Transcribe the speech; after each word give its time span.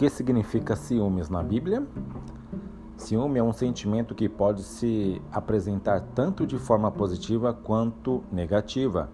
que 0.00 0.08
significa 0.08 0.74
ciúmes 0.74 1.28
na 1.28 1.42
Bíblia? 1.42 1.86
Ciúme 2.96 3.38
é 3.38 3.42
um 3.42 3.52
sentimento 3.52 4.14
que 4.14 4.30
pode 4.30 4.62
se 4.62 5.20
apresentar 5.30 6.00
tanto 6.14 6.46
de 6.46 6.56
forma 6.56 6.90
positiva 6.90 7.52
quanto 7.52 8.24
negativa. 8.32 9.10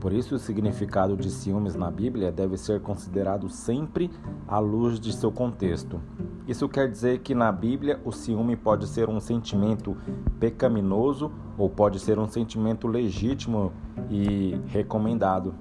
Por 0.00 0.12
isso, 0.12 0.34
o 0.34 0.38
significado 0.40 1.16
de 1.16 1.30
ciúmes 1.30 1.76
na 1.76 1.88
Bíblia 1.88 2.32
deve 2.32 2.56
ser 2.56 2.80
considerado 2.80 3.48
sempre 3.48 4.10
à 4.48 4.58
luz 4.58 4.98
de 4.98 5.12
seu 5.12 5.30
contexto. 5.30 6.00
Isso 6.48 6.68
quer 6.68 6.90
dizer 6.90 7.20
que 7.20 7.32
na 7.32 7.52
Bíblia 7.52 8.00
o 8.04 8.10
ciúme 8.10 8.56
pode 8.56 8.88
ser 8.88 9.08
um 9.08 9.20
sentimento 9.20 9.96
pecaminoso 10.40 11.30
ou 11.56 11.70
pode 11.70 12.00
ser 12.00 12.18
um 12.18 12.26
sentimento 12.26 12.88
legítimo 12.88 13.72
e 14.10 14.60
recomendado. 14.66 15.54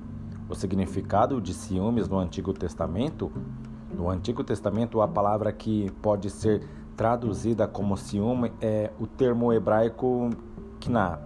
O 0.49 0.55
significado 0.55 1.39
de 1.39 1.53
ciúmes 1.53 2.09
no 2.09 2.17
Antigo 2.17 2.53
Testamento 2.53 3.31
no 3.95 4.09
Antigo 4.09 4.43
Testamento, 4.43 5.01
a 5.01 5.07
palavra 5.07 5.51
que 5.51 5.91
pode 6.01 6.29
ser 6.29 6.67
traduzida 6.95 7.67
como 7.67 7.97
ciúme 7.97 8.51
é 8.61 8.91
o 8.99 9.07
termo 9.07 9.51
hebraico 9.51 10.29
kna. 10.79 11.19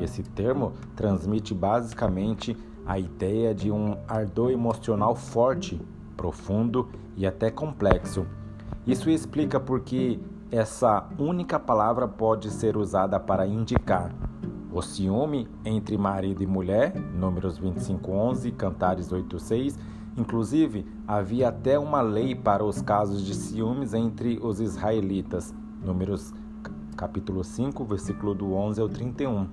Esse 0.00 0.22
termo 0.22 0.72
transmite 0.96 1.54
basicamente 1.54 2.56
a 2.86 2.98
ideia 2.98 3.54
de 3.54 3.70
um 3.70 3.96
ardor 4.08 4.50
emocional 4.50 5.14
forte, 5.14 5.80
profundo 6.16 6.88
e 7.16 7.26
até 7.26 7.50
complexo. 7.50 8.26
Isso 8.86 9.10
explica 9.10 9.60
porque 9.60 10.18
essa 10.50 11.08
única 11.18 11.58
palavra 11.58 12.08
pode 12.08 12.50
ser 12.50 12.76
usada 12.76 13.20
para 13.20 13.46
indicar 13.46 14.12
o 14.72 14.80
ciúme 14.80 15.46
entre 15.64 15.96
marido 15.98 16.42
e 16.42 16.46
mulher, 16.46 16.94
Números 16.98 17.58
25:11, 17.58 18.50
Cantares 18.52 19.12
8:6 19.12 19.78
Inclusive, 20.16 20.86
havia 21.06 21.48
até 21.48 21.78
uma 21.78 22.02
lei 22.02 22.34
para 22.34 22.64
os 22.64 22.82
casos 22.82 23.24
de 23.24 23.34
ciúmes 23.34 23.94
entre 23.94 24.38
os 24.42 24.60
israelitas. 24.60 25.54
Números 25.82 26.32
capítulo 26.96 27.42
5, 27.42 27.84
versículo 27.84 28.34
do 28.34 28.52
11 28.52 28.80
ao 28.80 28.88
31. 28.88 29.48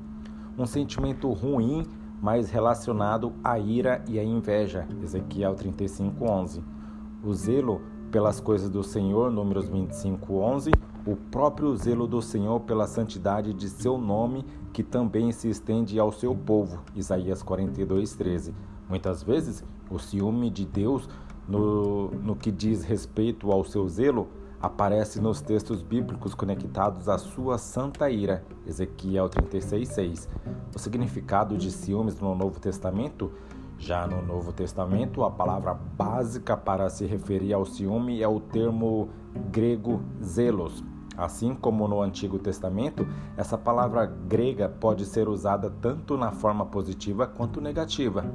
Um 0.57 0.65
sentimento 0.65 1.31
ruim, 1.31 1.85
mas 2.21 2.49
relacionado 2.49 3.31
à 3.41 3.57
ira 3.57 4.03
e 4.07 4.19
à 4.19 4.23
inveja. 4.23 4.85
Ezequiel 5.01 5.55
35, 5.55 6.25
11. 6.25 6.63
O 7.23 7.33
zelo 7.33 7.81
pelas 8.11 8.41
coisas 8.41 8.69
do 8.69 8.83
Senhor, 8.83 9.31
Números 9.31 9.69
25, 9.69 10.33
11. 10.33 10.71
O 11.05 11.15
próprio 11.15 11.75
zelo 11.77 12.05
do 12.05 12.21
Senhor 12.21 12.59
pela 12.61 12.87
santidade 12.87 13.53
de 13.53 13.69
seu 13.69 13.97
nome, 13.97 14.45
que 14.73 14.83
também 14.83 15.31
se 15.31 15.49
estende 15.49 15.97
ao 15.97 16.11
seu 16.11 16.35
povo. 16.35 16.81
Isaías 16.93 17.41
42, 17.41 18.15
13. 18.15 18.53
Muitas 18.89 19.23
vezes, 19.23 19.63
o 19.89 19.97
ciúme 19.97 20.49
de 20.49 20.65
Deus, 20.65 21.09
no, 21.47 22.11
no 22.11 22.35
que 22.35 22.51
diz 22.51 22.83
respeito 22.83 23.51
ao 23.51 23.63
seu 23.63 23.87
zelo, 23.87 24.27
aparece 24.61 25.21
nos 25.21 25.41
textos 25.41 25.81
bíblicos 25.81 26.35
conectados 26.35 27.07
à 27.07 27.17
sua 27.17 27.57
santa 27.57 28.09
ira, 28.09 28.43
Ezequiel 28.67 29.29
36:6. 29.29 30.27
O 30.75 30.79
significado 30.79 31.57
de 31.57 31.71
ciúmes 31.71 32.19
no 32.19 32.35
Novo 32.35 32.59
Testamento, 32.59 33.31
já 33.77 34.05
no 34.05 34.21
Novo 34.21 34.51
Testamento, 34.51 35.23
a 35.23 35.31
palavra 35.31 35.73
básica 35.73 36.57
para 36.57 36.89
se 36.89 37.05
referir 37.05 37.53
ao 37.53 37.65
ciúme 37.65 38.21
é 38.21 38.27
o 38.27 38.39
termo 38.39 39.09
grego 39.51 40.01
zelos. 40.21 40.83
Assim 41.17 41.53
como 41.53 41.87
no 41.87 42.01
Antigo 42.01 42.39
Testamento, 42.39 43.05
essa 43.35 43.57
palavra 43.57 44.05
grega 44.05 44.69
pode 44.69 45.05
ser 45.05 45.27
usada 45.27 45.69
tanto 45.69 46.15
na 46.17 46.31
forma 46.31 46.65
positiva 46.65 47.27
quanto 47.27 47.59
negativa. 47.59 48.25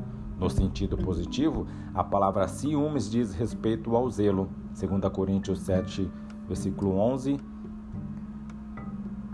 No 0.44 0.50
sentido 0.50 0.98
positivo, 0.98 1.66
a 1.94 2.04
palavra 2.04 2.46
ciúmes 2.46 3.10
diz 3.10 3.32
respeito 3.32 3.96
ao 3.96 4.10
zelo. 4.10 4.50
2 4.78 5.10
Coríntios 5.10 5.60
7, 5.60 6.06
versículo 6.46 6.98
11, 6.98 7.40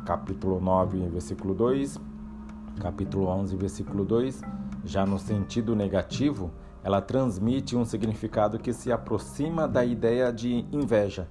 capítulo 0.06 0.60
9, 0.60 1.08
versículo 1.08 1.52
2, 1.52 2.00
capítulo 2.80 3.26
11, 3.26 3.56
versículo 3.56 4.04
2. 4.04 4.40
Já 4.84 5.04
no 5.04 5.18
sentido 5.18 5.74
negativo, 5.74 6.52
ela 6.80 7.00
transmite 7.00 7.76
um 7.76 7.84
significado 7.84 8.56
que 8.56 8.72
se 8.72 8.92
aproxima 8.92 9.66
da 9.66 9.84
ideia 9.84 10.32
de 10.32 10.64
inveja. 10.70 11.26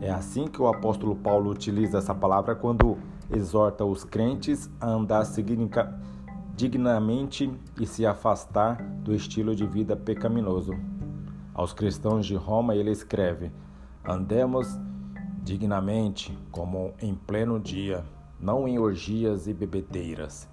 É 0.00 0.10
assim 0.10 0.48
que 0.48 0.60
o 0.60 0.66
apóstolo 0.66 1.14
Paulo 1.14 1.48
utiliza 1.48 1.98
essa 1.98 2.12
palavra 2.12 2.56
quando 2.56 2.98
exorta 3.30 3.84
os 3.84 4.02
crentes 4.02 4.68
a 4.80 4.88
andar 4.88 5.24
significativamente 5.26 6.15
dignamente 6.56 7.52
e 7.78 7.86
se 7.86 8.06
afastar 8.06 8.82
do 9.02 9.14
estilo 9.14 9.54
de 9.54 9.66
vida 9.66 9.94
pecaminoso. 9.94 10.72
Aos 11.52 11.74
cristãos 11.74 12.24
de 12.24 12.34
Roma, 12.34 12.74
ele 12.74 12.90
escreve: 12.90 13.52
Andemos 14.02 14.66
dignamente, 15.42 16.36
como 16.50 16.94
em 17.00 17.14
pleno 17.14 17.60
dia, 17.60 18.02
não 18.40 18.66
em 18.66 18.78
orgias 18.78 19.46
e 19.46 19.52
bebedeiras, 19.52 20.48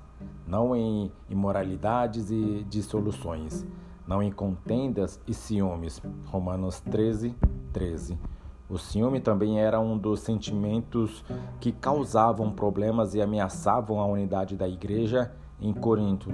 não 0.46 0.76
em 0.76 1.10
imoralidades 1.30 2.30
e 2.30 2.66
dissoluções, 2.70 3.66
não 4.06 4.22
em 4.22 4.32
contendas 4.32 5.22
e 5.26 5.34
ciúmes. 5.34 6.02
Romanos 6.26 6.82
13, 6.82 7.34
13. 7.72 8.20
O 8.70 8.78
ciúme 8.78 9.22
também 9.22 9.62
era 9.62 9.80
um 9.80 9.98
dos 9.98 10.20
sentimentos 10.20 11.24
que 11.62 11.72
causavam 11.72 12.52
problemas 12.52 13.14
e 13.16 13.22
ameaçavam 13.22 14.02
a 14.02 14.06
unidade 14.06 14.58
da 14.58 14.68
igreja 14.68 15.32
em 15.60 15.74
Corinto. 15.74 16.32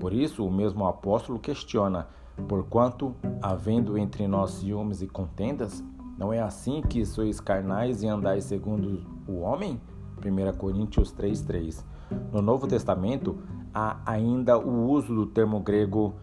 Por 0.00 0.12
isso, 0.12 0.44
o 0.44 0.50
mesmo 0.50 0.86
apóstolo 0.86 1.38
questiona: 1.38 2.08
Porquanto, 2.48 3.14
havendo 3.40 3.96
entre 3.96 4.26
nós 4.26 4.52
ciúmes 4.52 5.02
e 5.02 5.06
contendas, 5.06 5.82
não 6.18 6.32
é 6.32 6.40
assim 6.40 6.82
que 6.82 7.04
sois 7.04 7.40
carnais 7.40 8.02
e 8.02 8.08
andais 8.08 8.44
segundo 8.44 9.02
o 9.26 9.40
homem? 9.40 9.80
1 10.18 10.56
Coríntios 10.56 11.12
3,3. 11.12 11.84
No 12.32 12.40
Novo 12.40 12.66
Testamento, 12.66 13.38
há 13.72 13.98
ainda 14.06 14.58
o 14.58 14.90
uso 14.90 15.14
do 15.14 15.26
termo 15.26 15.60
grego 15.60 16.14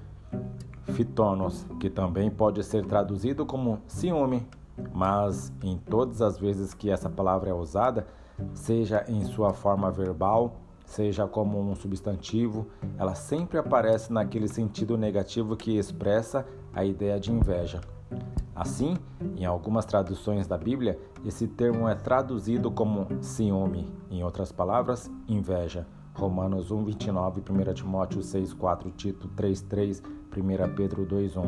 fitonos, 0.94 1.66
que 1.80 1.90
também 1.90 2.30
pode 2.30 2.64
ser 2.64 2.86
traduzido 2.86 3.46
como 3.46 3.80
ciúme, 3.88 4.46
mas 4.94 5.54
em 5.62 5.78
todas 5.78 6.22
as 6.22 6.38
vezes 6.38 6.74
que 6.74 6.90
essa 6.90 7.10
palavra 7.10 7.50
é 7.50 7.54
usada, 7.54 8.08
seja 8.54 9.06
em 9.08 9.24
sua 9.24 9.54
forma 9.54 9.92
verbal 9.92 10.63
seja 10.94 11.28
como 11.28 11.60
um 11.60 11.76
substantivo, 11.76 12.68
ela 12.98 13.16
sempre 13.16 13.58
aparece 13.58 14.14
naquele 14.14 14.48
sentido 14.48 14.96
negativo 14.96 15.58
que 15.58 15.78
expressa 15.78 16.46
a 16.72 16.86
ideia 16.86 17.20
de 17.20 17.32
inveja. 17.32 17.82
Assim, 18.56 18.96
em 19.36 19.46
algumas 19.46 19.86
traduções 19.86 20.46
da 20.48 20.58
Bíblia, 20.58 21.00
esse 21.26 21.48
termo 21.48 21.90
é 21.90 21.96
traduzido 21.96 22.70
como 22.70 23.08
ciúme, 23.22 23.92
em 24.12 24.24
outras 24.24 24.52
palavras, 24.52 25.10
inveja. 25.28 25.88
Romanos 26.14 26.70
1, 26.70 26.86
29, 26.86 27.42
1 27.42 27.74
Timóteo 27.74 28.22
6, 28.22 28.54
4, 28.54 28.92
Tito 28.92 29.28
3, 29.30 29.62
3, 29.62 30.04
1 30.38 30.76
Pedro 30.76 31.06
2, 31.08 31.36
1. 31.36 31.44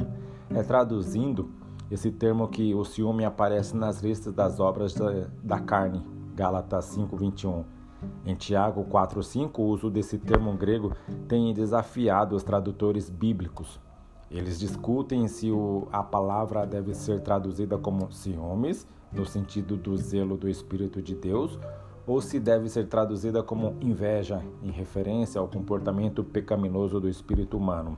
É 0.56 0.64
traduzindo 0.64 1.52
esse 1.92 2.10
termo 2.12 2.48
que 2.48 2.74
o 2.74 2.84
ciúme 2.84 3.24
aparece 3.24 3.78
nas 3.78 4.02
listas 4.02 4.34
das 4.34 4.60
obras 4.60 4.96
da, 4.96 5.28
da 5.44 5.60
carne, 5.60 6.04
Gálatas 6.36 6.86
5, 6.86 7.16
21. 7.16 7.75
Em 8.26 8.36
Tiago 8.36 8.84
4,5, 8.86 9.60
o 9.60 9.64
uso 9.64 9.90
desse 9.90 10.18
termo 10.18 10.54
grego 10.54 10.94
tem 11.28 11.54
desafiado 11.54 12.36
os 12.36 12.44
tradutores 12.44 13.10
bíblicos. 13.10 13.80
Eles 14.30 14.60
discutem 14.60 15.28
se 15.28 15.50
a 15.92 16.04
palavra 16.04 16.66
deve 16.66 16.94
ser 16.94 17.22
traduzida 17.22 17.78
como 17.78 18.12
ciúmes, 18.12 18.88
no 19.12 19.26
sentido 19.26 19.78
do 19.78 19.96
zelo 19.96 20.36
do 20.36 20.50
Espírito 20.50 21.02
de 21.02 21.16
Deus, 21.16 21.60
ou 22.08 22.22
se 22.22 22.40
deve 22.40 22.70
ser 22.70 22.88
traduzida 22.88 23.42
como 23.42 23.76
inveja, 23.82 24.44
em 24.62 24.72
referência 24.72 25.40
ao 25.40 25.48
comportamento 25.48 26.24
pecaminoso 26.24 27.00
do 27.00 27.10
espírito 27.10 27.58
humano. 27.58 27.98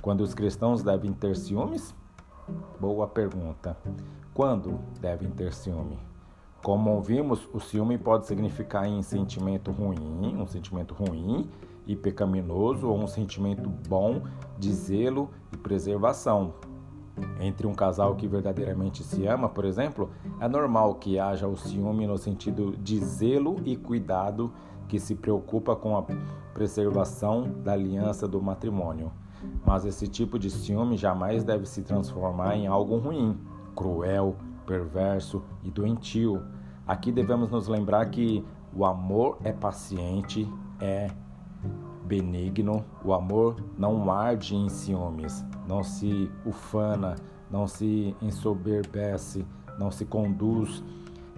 Quando 0.00 0.20
os 0.20 0.34
cristãos 0.34 0.82
devem 0.82 1.12
ter 1.12 1.36
ciúmes? 1.36 1.94
Boa 2.78 3.06
pergunta. 3.06 3.76
Quando 4.32 4.78
devem 5.00 5.30
ter 5.30 5.52
ciúme? 5.52 5.98
Como 6.64 6.98
vimos, 7.02 7.46
o 7.52 7.60
ciúme 7.60 7.98
pode 7.98 8.26
significar 8.26 8.88
em 8.88 9.02
sentimento 9.02 9.70
ruim, 9.70 10.34
um 10.34 10.46
sentimento 10.46 10.94
ruim 10.94 11.46
e 11.86 11.94
pecaminoso, 11.94 12.88
ou 12.88 12.98
um 12.98 13.06
sentimento 13.06 13.68
bom 13.86 14.22
de 14.58 14.72
zelo 14.72 15.28
e 15.52 15.58
preservação. 15.58 16.54
Entre 17.38 17.66
um 17.66 17.74
casal 17.74 18.16
que 18.16 18.26
verdadeiramente 18.26 19.04
se 19.04 19.26
ama, 19.26 19.46
por 19.46 19.66
exemplo, 19.66 20.08
é 20.40 20.48
normal 20.48 20.94
que 20.94 21.18
haja 21.18 21.46
o 21.46 21.54
ciúme 21.54 22.06
no 22.06 22.16
sentido 22.16 22.74
de 22.78 22.98
zelo 22.98 23.56
e 23.66 23.76
cuidado 23.76 24.50
que 24.88 24.98
se 24.98 25.14
preocupa 25.14 25.76
com 25.76 25.98
a 25.98 26.06
preservação 26.54 27.42
da 27.62 27.74
aliança 27.74 28.26
do 28.26 28.40
matrimônio. 28.40 29.12
Mas 29.66 29.84
esse 29.84 30.08
tipo 30.08 30.38
de 30.38 30.50
ciúme 30.50 30.96
jamais 30.96 31.44
deve 31.44 31.66
se 31.66 31.82
transformar 31.82 32.56
em 32.56 32.66
algo 32.66 32.96
ruim, 32.96 33.38
cruel, 33.76 34.34
perverso 34.64 35.42
e 35.62 35.70
doentio. 35.70 36.42
Aqui 36.86 37.12
devemos 37.12 37.50
nos 37.50 37.68
lembrar 37.68 38.06
que 38.10 38.44
o 38.74 38.84
amor 38.84 39.38
é 39.44 39.52
paciente, 39.52 40.48
é 40.80 41.08
benigno, 42.04 42.84
o 43.04 43.14
amor 43.14 43.56
não 43.78 44.10
arde 44.10 44.54
em 44.54 44.68
ciúmes, 44.68 45.44
não 45.66 45.82
se 45.82 46.30
ufana, 46.44 47.14
não 47.50 47.66
se 47.66 48.14
ensoberbece, 48.20 49.46
não 49.78 49.90
se 49.90 50.04
conduz 50.04 50.82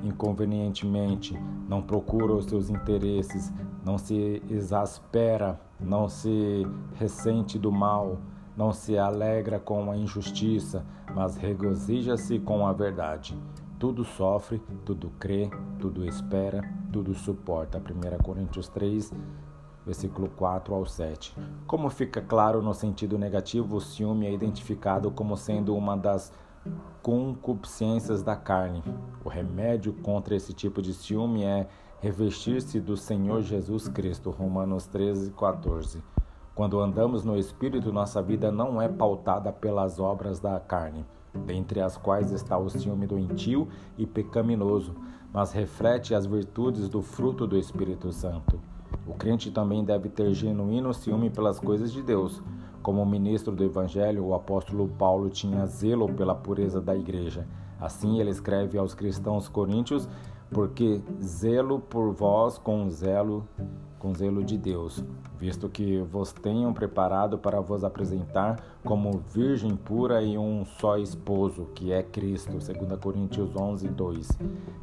inconvenientemente, 0.02 1.38
não 1.68 1.82
procura 1.82 2.34
os 2.34 2.44
seus 2.46 2.68
interesses, 2.68 3.52
não 3.84 3.96
se 3.96 4.42
exaspera, 4.50 5.60
não 5.80 6.08
se 6.08 6.66
ressente 6.94 7.58
do 7.58 7.72
mal, 7.72 8.18
não 8.56 8.72
se 8.72 8.96
alegra 8.96 9.60
com 9.60 9.90
a 9.90 9.96
injustiça, 9.96 10.84
mas 11.14 11.36
regozija-se 11.36 12.38
com 12.38 12.66
a 12.66 12.72
verdade. 12.72 13.38
Tudo 13.78 14.04
sofre, 14.04 14.62
tudo 14.84 15.10
crê, 15.18 15.50
tudo 15.78 16.04
espera, 16.06 16.62
tudo 16.90 17.12
suporta. 17.12 17.78
1 17.78 18.22
Coríntios 18.22 18.68
3, 18.68 19.12
versículo 19.84 20.30
4 20.30 20.74
ao 20.74 20.86
7. 20.86 21.36
Como 21.66 21.90
fica 21.90 22.22
claro 22.22 22.62
no 22.62 22.72
sentido 22.72 23.18
negativo, 23.18 23.76
o 23.76 23.80
ciúme 23.80 24.26
é 24.26 24.32
identificado 24.32 25.10
como 25.10 25.36
sendo 25.36 25.76
uma 25.76 25.94
das 25.94 26.32
concupiscências 27.02 28.22
da 28.22 28.34
carne. 28.34 28.82
O 29.22 29.28
remédio 29.28 29.92
contra 29.92 30.34
esse 30.34 30.54
tipo 30.54 30.80
de 30.80 30.94
ciúme 30.94 31.44
é 31.44 31.68
revestir-se 32.00 32.80
do 32.80 32.96
Senhor 32.96 33.42
Jesus 33.42 33.88
Cristo. 33.88 34.30
Romanos 34.30 34.86
13, 34.86 35.30
14. 35.32 36.15
Quando 36.56 36.80
andamos 36.80 37.22
no 37.22 37.36
Espírito, 37.36 37.92
nossa 37.92 38.22
vida 38.22 38.50
não 38.50 38.80
é 38.80 38.88
pautada 38.88 39.52
pelas 39.52 40.00
obras 40.00 40.40
da 40.40 40.58
carne, 40.58 41.04
dentre 41.44 41.82
as 41.82 41.98
quais 41.98 42.32
está 42.32 42.56
o 42.56 42.70
ciúme 42.70 43.06
doentio 43.06 43.68
e 43.98 44.06
pecaminoso, 44.06 44.94
mas 45.34 45.52
reflete 45.52 46.14
as 46.14 46.24
virtudes 46.24 46.88
do 46.88 47.02
fruto 47.02 47.46
do 47.46 47.58
Espírito 47.58 48.10
Santo. 48.10 48.58
O 49.06 49.12
crente 49.12 49.50
também 49.50 49.84
deve 49.84 50.08
ter 50.08 50.32
genuíno 50.32 50.94
ciúme 50.94 51.28
pelas 51.28 51.60
coisas 51.60 51.92
de 51.92 52.00
Deus. 52.02 52.42
Como 52.82 53.04
ministro 53.04 53.54
do 53.54 53.62
Evangelho, 53.62 54.24
o 54.24 54.34
apóstolo 54.34 54.88
Paulo 54.88 55.28
tinha 55.28 55.66
zelo 55.66 56.10
pela 56.10 56.34
pureza 56.34 56.80
da 56.80 56.96
igreja. 56.96 57.46
Assim, 57.78 58.18
ele 58.18 58.30
escreve 58.30 58.78
aos 58.78 58.94
cristãos 58.94 59.46
coríntios: 59.46 60.08
Porque 60.50 61.00
zelo 61.20 61.80
por 61.80 62.12
vós 62.12 62.58
com 62.58 62.88
zelo 62.90 63.46
com 63.98 64.14
zelo 64.14 64.44
de 64.44 64.56
Deus, 64.56 65.02
visto 65.38 65.68
que 65.68 65.98
vos 66.02 66.32
tenham 66.32 66.72
preparado 66.72 67.38
para 67.38 67.60
vos 67.60 67.82
apresentar 67.82 68.62
como 68.84 69.18
virgem 69.34 69.74
pura 69.74 70.22
e 70.22 70.38
um 70.38 70.64
só 70.64 70.96
esposo, 70.98 71.66
que 71.74 71.92
é 71.92 72.02
Cristo, 72.02 72.52
2 72.52 73.00
Coríntios 73.00 73.56
11, 73.56 73.88
2. 73.88 74.38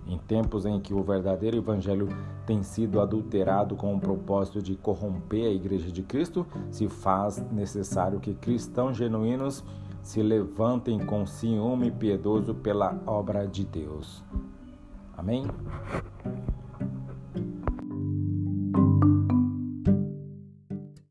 Em 0.08 0.18
tempos 0.18 0.66
em 0.66 0.80
que 0.80 0.94
o 0.94 1.04
verdadeiro 1.04 1.58
evangelho 1.58 2.10
tem 2.46 2.64
sido 2.64 3.00
adulterado 3.00 3.76
com 3.76 3.96
o 3.96 4.00
propósito 4.00 4.62
de 4.62 4.76
corromper 4.76 5.46
a 5.46 5.54
igreja 5.54 5.92
de 5.92 6.04
Cristo, 6.04 6.46
se 6.70 6.90
faz 6.90 7.38
necessário 7.52 8.20
que 8.20 8.34
cristãos 8.34 8.98
genuínos 8.98 9.64
se 10.02 10.22
levantem 10.22 11.00
com 11.00 11.26
ciúme 11.26 11.90
piedoso 11.92 12.54
pela 12.54 13.02
obra 13.06 13.48
de 13.48 13.64
Deus. 13.64 14.22
Amém? 15.18 15.46